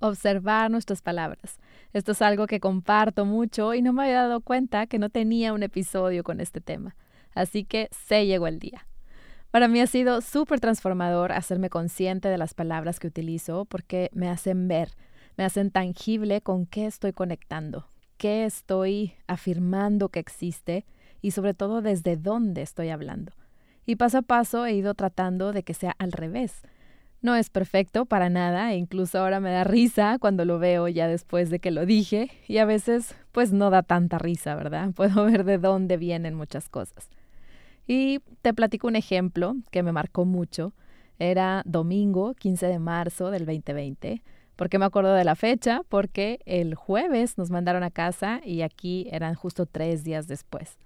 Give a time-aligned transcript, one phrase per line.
[0.00, 1.58] observar nuestras palabras.
[1.92, 5.52] Esto es algo que comparto mucho y no me había dado cuenta que no tenía
[5.52, 6.96] un episodio con este tema.
[7.34, 8.86] Así que se llegó el día.
[9.50, 14.28] Para mí ha sido súper transformador hacerme consciente de las palabras que utilizo porque me
[14.28, 14.92] hacen ver,
[15.36, 20.86] me hacen tangible con qué estoy conectando, qué estoy afirmando que existe
[21.20, 23.32] y sobre todo desde dónde estoy hablando.
[23.86, 26.62] Y paso a paso he ido tratando de que sea al revés.
[27.22, 31.06] No es perfecto para nada e incluso ahora me da risa cuando lo veo ya
[31.06, 34.90] después de que lo dije y a veces pues no da tanta risa, ¿verdad?
[34.94, 37.10] Puedo ver de dónde vienen muchas cosas.
[37.86, 40.72] Y te platico un ejemplo que me marcó mucho.
[41.18, 44.22] Era domingo 15 de marzo del 2020.
[44.56, 45.82] ¿Por qué me acuerdo de la fecha?
[45.88, 50.78] Porque el jueves nos mandaron a casa y aquí eran justo tres días después.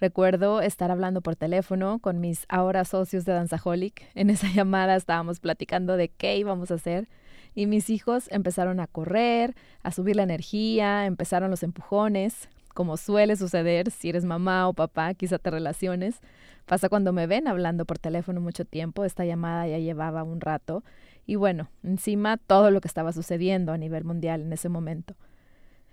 [0.00, 4.02] Recuerdo estar hablando por teléfono con mis ahora socios de Danzaholic.
[4.14, 7.08] En esa llamada estábamos platicando de qué íbamos a hacer
[7.54, 13.36] y mis hijos empezaron a correr, a subir la energía, empezaron los empujones como suele
[13.36, 16.20] suceder si eres mamá o papá, quizá te relaciones.
[16.64, 20.82] Pasa cuando me ven hablando por teléfono mucho tiempo, esta llamada ya llevaba un rato
[21.26, 25.14] y bueno, encima todo lo que estaba sucediendo a nivel mundial en ese momento.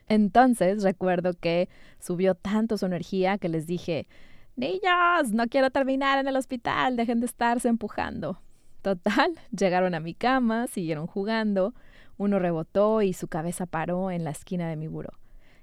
[0.08, 1.69] Entonces recuerdo que
[2.00, 4.08] subió tanto su energía que les dije,
[4.55, 8.41] niños, no quiero terminar en el hospital, dejen de estarse empujando.
[8.81, 11.73] Total, llegaron a mi cama, siguieron jugando,
[12.17, 15.11] uno rebotó y su cabeza paró en la esquina de mi buró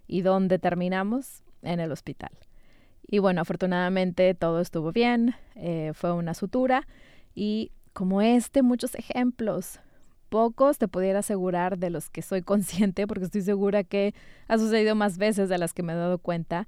[0.07, 2.31] y dónde terminamos en el hospital.
[3.07, 6.87] Y bueno, afortunadamente todo estuvo bien, eh, fue una sutura
[7.35, 9.81] y como este, muchos ejemplos.
[10.35, 14.17] Pocos te pudiera asegurar de los que soy consciente, porque estoy segura que
[14.49, 16.67] ha sucedido más veces de las que me he dado cuenta,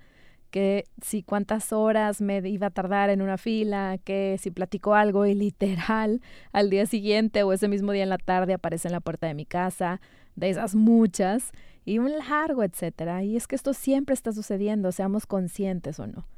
[0.52, 5.26] que si cuántas horas me iba a tardar en una fila, que si platico algo
[5.26, 6.20] y literal
[6.52, 9.34] al día siguiente o ese mismo día en la tarde aparece en la puerta de
[9.34, 10.00] mi casa,
[10.36, 11.50] de esas muchas,
[11.84, 13.24] y un largo, etcétera.
[13.24, 16.28] Y es que esto siempre está sucediendo, seamos conscientes o no.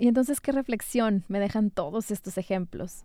[0.00, 3.04] Y entonces, ¿qué reflexión me dejan todos estos ejemplos?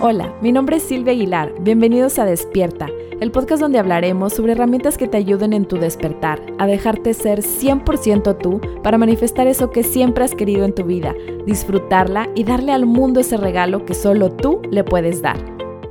[0.00, 1.54] Hola, mi nombre es Silvia Aguilar.
[1.60, 2.88] Bienvenidos a Despierta,
[3.20, 7.40] el podcast donde hablaremos sobre herramientas que te ayuden en tu despertar, a dejarte ser
[7.40, 11.14] 100% tú para manifestar eso que siempre has querido en tu vida,
[11.46, 15.38] disfrutarla y darle al mundo ese regalo que solo tú le puedes dar.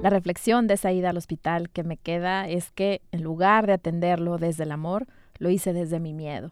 [0.01, 3.73] La reflexión de esa ida al hospital que me queda es que en lugar de
[3.73, 5.07] atenderlo desde el amor,
[5.39, 6.51] lo hice desde mi miedo.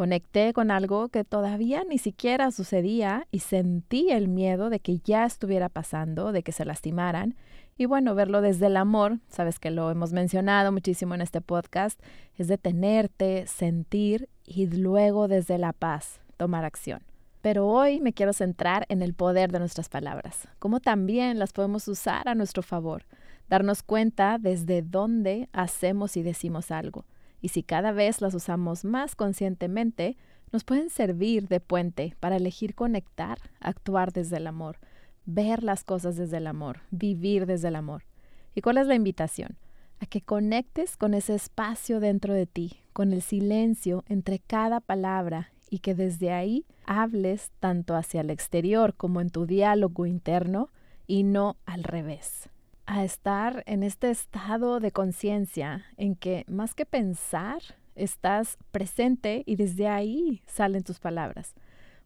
[0.00, 5.26] Conecté con algo que todavía ni siquiera sucedía y sentí el miedo de que ya
[5.26, 7.34] estuviera pasando, de que se lastimaran.
[7.76, 12.00] Y bueno, verlo desde el amor, sabes que lo hemos mencionado muchísimo en este podcast,
[12.38, 17.02] es detenerte, sentir y luego desde la paz tomar acción.
[17.42, 21.86] Pero hoy me quiero centrar en el poder de nuestras palabras, cómo también las podemos
[21.88, 23.04] usar a nuestro favor,
[23.50, 27.04] darnos cuenta desde dónde hacemos y decimos algo.
[27.40, 30.16] Y si cada vez las usamos más conscientemente,
[30.52, 34.78] nos pueden servir de puente para elegir conectar, actuar desde el amor,
[35.24, 38.04] ver las cosas desde el amor, vivir desde el amor.
[38.54, 39.58] ¿Y cuál es la invitación?
[40.00, 45.52] A que conectes con ese espacio dentro de ti, con el silencio entre cada palabra
[45.68, 50.70] y que desde ahí hables tanto hacia el exterior como en tu diálogo interno
[51.06, 52.48] y no al revés.
[52.92, 57.62] A estar en este estado de conciencia en que más que pensar,
[57.94, 61.54] estás presente y desde ahí salen tus palabras.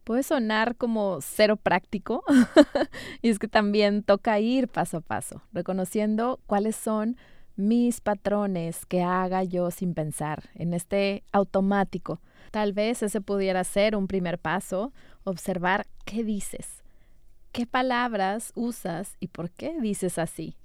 [0.05, 2.23] Puede sonar como cero práctico
[3.23, 7.17] y es que también toca ir paso a paso, reconociendo cuáles son
[7.57, 13.97] mis patrones que haga yo sin pensar, en este automático Tal vez ese pudiera ser
[13.97, 14.93] un primer paso,
[15.25, 16.85] observar qué dices,
[17.51, 20.57] qué palabras usas y por qué dices así.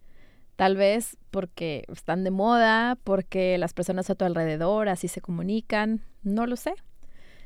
[0.60, 6.02] Tal vez porque están de moda, porque las personas a tu alrededor así se comunican,
[6.22, 6.74] no lo sé.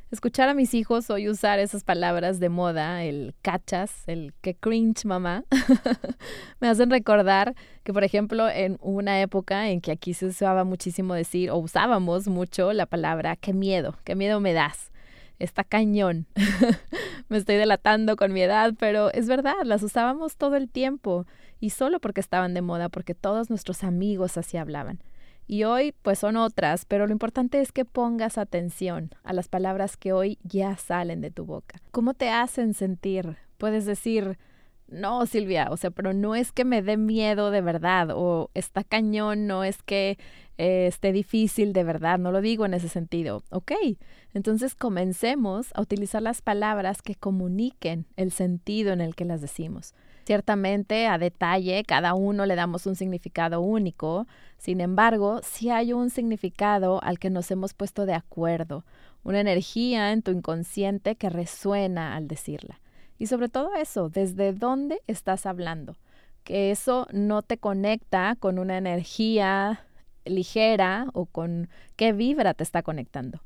[0.10, 5.06] Escuchar a mis hijos hoy usar esas palabras de moda, el cachas, el que cringe
[5.06, 5.44] mamá,
[6.60, 7.54] me hacen recordar
[7.84, 12.28] que, por ejemplo, en una época en que aquí se usaba muchísimo decir, o usábamos
[12.28, 14.92] mucho la palabra qué miedo, qué miedo me das.
[15.38, 16.26] Está cañón.
[17.30, 21.28] me estoy delatando con mi edad, pero es verdad, las usábamos todo el tiempo
[21.64, 25.02] y solo porque estaban de moda, porque todos nuestros amigos así hablaban.
[25.48, 29.96] Y hoy pues son otras, pero lo importante es que pongas atención a las palabras
[29.96, 31.80] que hoy ya salen de tu boca.
[31.92, 33.38] ¿Cómo te hacen sentir?
[33.58, 34.38] Puedes decir,
[34.90, 38.84] no, Silvia, o sea, pero no es que me dé miedo de verdad o está
[38.84, 40.18] cañón, no es que
[40.58, 43.42] eh, esté difícil de verdad, no lo digo en ese sentido.
[43.52, 43.72] Ok,
[44.34, 49.94] entonces comencemos a utilizar las palabras que comuniquen el sentido en el que las decimos.
[50.26, 54.26] Ciertamente, a detalle, cada uno le damos un significado único,
[54.58, 58.86] sin embargo, sí hay un significado al que nos hemos puesto de acuerdo,
[59.24, 62.80] una energía en tu inconsciente que resuena al decirla.
[63.20, 65.98] Y sobre todo eso, ¿desde dónde estás hablando?
[66.46, 69.86] Que eso no te conecta con una energía
[70.26, 73.42] ligera o con qué vibra te está conectando.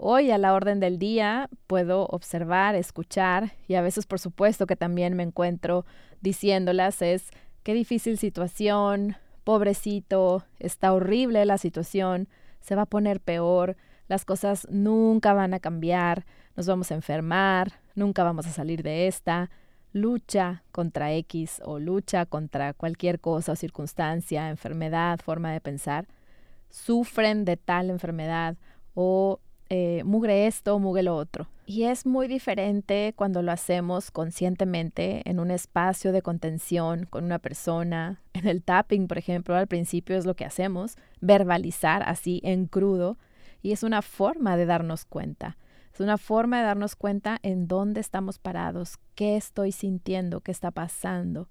[0.00, 4.76] Hoy a la orden del día puedo observar, escuchar y a veces por supuesto que
[4.76, 5.84] también me encuentro
[6.20, 7.30] diciéndolas es
[7.64, 12.28] qué difícil situación, pobrecito, está horrible la situación,
[12.60, 17.80] se va a poner peor, las cosas nunca van a cambiar, nos vamos a enfermar,
[17.96, 19.50] nunca vamos a salir de esta,
[19.92, 26.06] lucha contra X o lucha contra cualquier cosa o circunstancia, enfermedad, forma de pensar,
[26.70, 28.56] sufren de tal enfermedad
[28.94, 31.46] o eh, mugre esto, mugre lo otro.
[31.66, 37.38] Y es muy diferente cuando lo hacemos conscientemente en un espacio de contención con una
[37.38, 38.22] persona.
[38.32, 43.18] En el tapping, por ejemplo, al principio es lo que hacemos, verbalizar así en crudo.
[43.60, 45.58] Y es una forma de darnos cuenta.
[45.92, 50.70] Es una forma de darnos cuenta en dónde estamos parados, qué estoy sintiendo, qué está
[50.70, 51.48] pasando.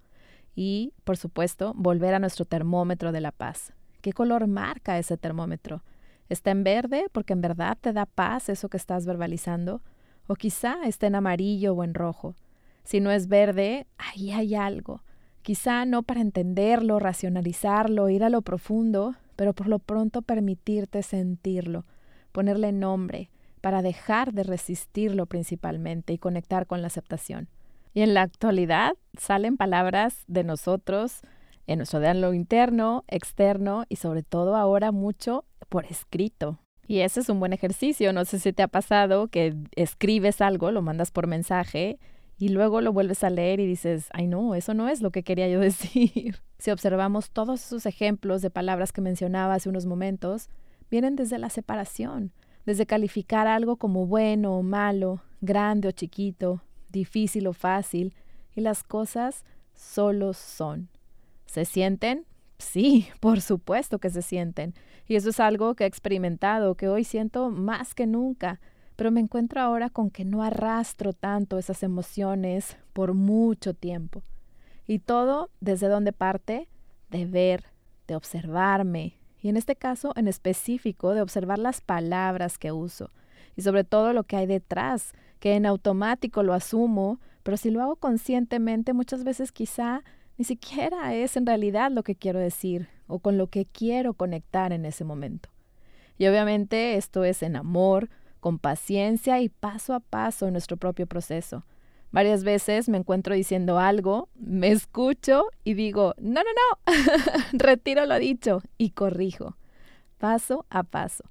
[0.56, 3.74] Y, por supuesto, volver a nuestro termómetro de la paz.
[4.02, 5.84] ¿Qué color marca ese termómetro?
[6.30, 9.82] ¿Está en verde porque en verdad te da paz eso que estás verbalizando?
[10.28, 12.36] ¿O quizá está en amarillo o en rojo?
[12.84, 15.04] Si no es verde, ahí hay algo.
[15.42, 21.86] Quizá no para entenderlo, racionalizarlo, ir a lo profundo, pero por lo pronto permitirte sentirlo,
[22.34, 23.30] ponerle nombre,
[23.62, 27.48] para dejar de resistirlo principalmente y conectar con la aceptación.
[27.94, 31.22] Y en la actualidad salen palabras de nosotros
[31.66, 36.60] en nuestro diálogo interno, externo y sobre todo ahora mucho por escrito.
[36.88, 38.14] Y ese es un buen ejercicio.
[38.14, 42.00] No sé si te ha pasado que escribes algo, lo mandas por mensaje
[42.38, 45.24] y luego lo vuelves a leer y dices, ay no, eso no es lo que
[45.24, 46.40] quería yo decir.
[46.60, 50.50] si observamos todos esos ejemplos de palabras que mencionaba hace unos momentos,
[50.90, 52.32] vienen desde la separación,
[52.66, 58.14] desde calificar algo como bueno o malo, grande o chiquito, difícil o fácil,
[58.56, 59.44] y las cosas
[59.74, 60.90] solo son.
[61.46, 62.26] ¿Se sienten?
[62.58, 64.74] Sí, por supuesto que se sienten.
[65.08, 68.60] Y eso es algo que he experimentado, que hoy siento más que nunca.
[68.96, 74.24] Pero me encuentro ahora con que no arrastro tanto esas emociones por mucho tiempo.
[74.88, 76.68] Y todo desde donde parte
[77.12, 77.66] de ver,
[78.08, 79.14] de observarme.
[79.42, 83.12] Y en este caso en específico de observar las palabras que uso.
[83.56, 87.82] Y sobre todo lo que hay detrás, que en automático lo asumo, pero si lo
[87.82, 90.04] hago conscientemente muchas veces quizá
[90.38, 94.72] ni siquiera es en realidad lo que quiero decir o con lo que quiero conectar
[94.72, 95.50] en ese momento.
[96.18, 101.08] Y obviamente esto es en amor, con paciencia y paso a paso en nuestro propio
[101.08, 101.66] proceso.
[102.12, 106.50] Varias veces me encuentro diciendo algo, me escucho y digo, no, no,
[106.86, 106.94] no,
[107.54, 109.58] retiro lo dicho y corrijo,
[110.18, 111.26] paso a paso.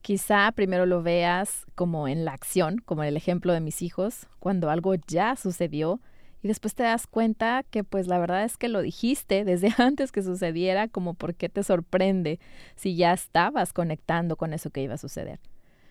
[0.00, 4.26] Quizá primero lo veas como en la acción, como en el ejemplo de mis hijos,
[4.40, 6.00] cuando algo ya sucedió
[6.42, 10.12] y después te das cuenta que pues la verdad es que lo dijiste desde antes
[10.12, 12.40] que sucediera, como por qué te sorprende
[12.74, 15.38] si ya estabas conectando con eso que iba a suceder.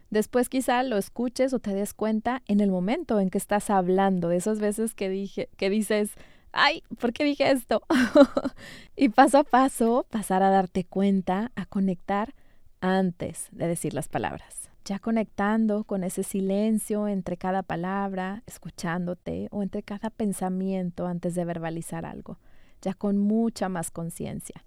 [0.09, 4.27] Después quizá lo escuches o te des cuenta en el momento en que estás hablando,
[4.27, 6.11] de esas veces que, dije, que dices,
[6.51, 7.83] ay, ¿por qué dije esto?
[8.97, 12.33] y paso a paso pasar a darte cuenta, a conectar
[12.81, 19.63] antes de decir las palabras ya conectando con ese silencio entre cada palabra, escuchándote, o
[19.63, 22.39] entre cada pensamiento antes de verbalizar algo,
[22.81, 24.63] ya con mucha más conciencia.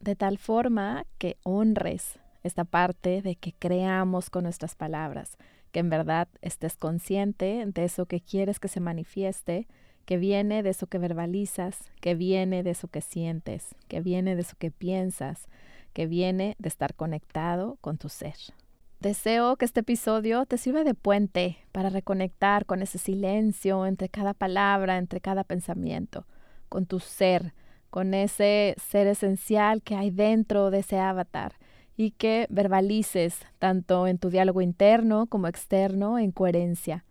[0.00, 5.38] De tal forma que honres esta parte de que creamos con nuestras palabras,
[5.72, 9.66] que en verdad estés consciente de eso que quieres que se manifieste,
[10.04, 14.42] que viene de eso que verbalizas, que viene de eso que sientes, que viene de
[14.42, 15.48] eso que piensas,
[15.94, 18.36] que viene de estar conectado con tu ser.
[19.04, 24.32] Deseo que este episodio te sirva de puente para reconectar con ese silencio entre cada
[24.32, 26.26] palabra, entre cada pensamiento,
[26.70, 27.52] con tu ser,
[27.90, 31.52] con ese ser esencial que hay dentro de ese avatar
[31.98, 37.04] y que verbalices tanto en tu diálogo interno como externo en coherencia.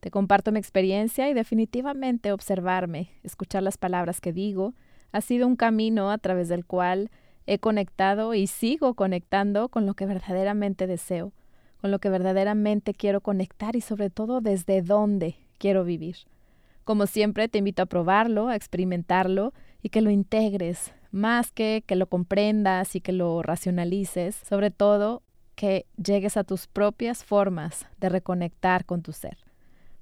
[0.00, 4.72] Te comparto mi experiencia y definitivamente observarme, escuchar las palabras que digo,
[5.12, 7.10] ha sido un camino a través del cual
[7.46, 11.32] He conectado y sigo conectando con lo que verdaderamente deseo,
[11.80, 16.16] con lo que verdaderamente quiero conectar y sobre todo desde dónde quiero vivir.
[16.84, 21.96] Como siempre, te invito a probarlo, a experimentarlo y que lo integres, más que que
[21.96, 25.22] lo comprendas y que lo racionalices, sobre todo
[25.54, 29.38] que llegues a tus propias formas de reconectar con tu ser.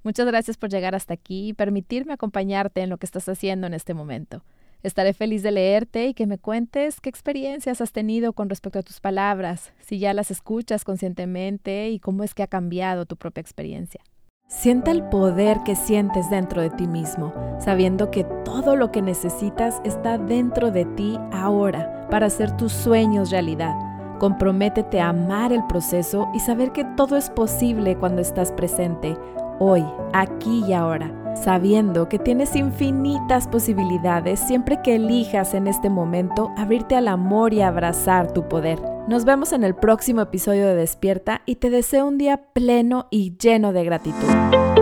[0.03, 3.73] Muchas gracias por llegar hasta aquí y permitirme acompañarte en lo que estás haciendo en
[3.73, 4.43] este momento.
[4.83, 8.83] Estaré feliz de leerte y que me cuentes qué experiencias has tenido con respecto a
[8.83, 13.39] tus palabras, si ya las escuchas conscientemente y cómo es que ha cambiado tu propia
[13.39, 14.01] experiencia.
[14.49, 19.81] Siente el poder que sientes dentro de ti mismo, sabiendo que todo lo que necesitas
[19.85, 23.73] está dentro de ti ahora para hacer tus sueños realidad.
[24.19, 29.15] Comprométete a amar el proceso y saber que todo es posible cuando estás presente,
[29.59, 36.51] hoy, aquí y ahora sabiendo que tienes infinitas posibilidades siempre que elijas en este momento
[36.57, 38.79] abrirte al amor y abrazar tu poder.
[39.07, 43.35] Nos vemos en el próximo episodio de Despierta y te deseo un día pleno y
[43.37, 44.72] lleno de gratitud.